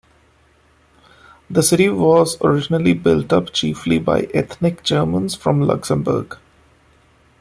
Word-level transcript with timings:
The 1.47 1.61
city 1.61 1.87
was 1.89 2.35
originally 2.41 2.95
built 2.95 3.31
up 3.31 3.53
chiefly 3.53 3.99
by 3.99 4.21
ethnic 4.33 4.81
Germans 4.81 5.35
from 5.35 5.61
Luxembourg. 5.61 6.37